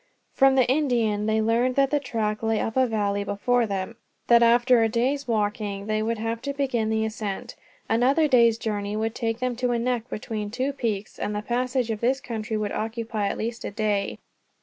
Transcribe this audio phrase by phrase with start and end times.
[0.33, 3.97] From the Indian they learned that the track lay up a valley before them,
[4.29, 7.55] that after a day's walking they would have to begin the ascent.
[7.87, 11.91] Another day's journey would take them to a neck between two peaks, and the passage
[11.91, 12.19] of this
[12.49, 14.17] would occupy at least a day.